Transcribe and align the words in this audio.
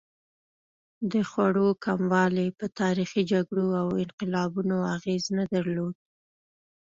د 1.11 1.13
خوړو 1.29 1.67
کموالی 1.85 2.47
په 2.59 2.65
تاریخي 2.79 3.21
جګړو 3.31 3.67
او 3.81 3.87
انقلابونو 4.03 4.77
اغېز 4.95 5.23
نه 5.37 5.45
درلود. 5.53 5.95